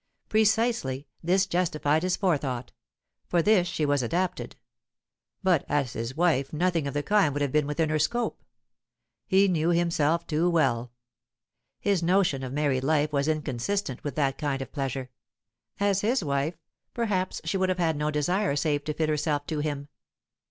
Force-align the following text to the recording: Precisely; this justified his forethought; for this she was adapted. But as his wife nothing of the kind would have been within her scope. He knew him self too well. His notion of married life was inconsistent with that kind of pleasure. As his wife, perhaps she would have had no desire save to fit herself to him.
Precisely; 0.29 1.05
this 1.21 1.45
justified 1.45 2.01
his 2.01 2.15
forethought; 2.17 2.71
for 3.27 3.43
this 3.43 3.67
she 3.67 3.85
was 3.85 4.01
adapted. 4.01 4.55
But 5.43 5.63
as 5.69 5.93
his 5.93 6.17
wife 6.17 6.51
nothing 6.51 6.87
of 6.87 6.95
the 6.95 7.03
kind 7.03 7.31
would 7.35 7.41
have 7.43 7.51
been 7.51 7.67
within 7.67 7.89
her 7.89 7.99
scope. 7.99 8.43
He 9.27 9.47
knew 9.47 9.69
him 9.69 9.91
self 9.91 10.25
too 10.25 10.49
well. 10.49 10.91
His 11.79 12.01
notion 12.01 12.41
of 12.41 12.51
married 12.51 12.83
life 12.83 13.13
was 13.13 13.27
inconsistent 13.27 14.03
with 14.03 14.15
that 14.15 14.39
kind 14.39 14.59
of 14.63 14.71
pleasure. 14.71 15.11
As 15.79 16.01
his 16.01 16.23
wife, 16.23 16.57
perhaps 16.95 17.39
she 17.43 17.55
would 17.57 17.69
have 17.69 17.77
had 17.77 17.95
no 17.95 18.09
desire 18.09 18.55
save 18.55 18.83
to 18.85 18.95
fit 18.95 19.07
herself 19.07 19.45
to 19.45 19.59
him. 19.59 19.87